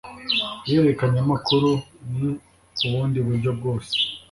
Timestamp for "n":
2.17-2.29